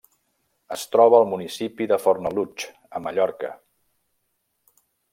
Es 0.75 0.85
troba 0.95 1.17
al 1.23 1.27
municipi 1.33 1.87
de 1.93 1.99
Fornalutx, 2.05 2.67
a 3.01 3.05
Mallorca. 3.09 3.55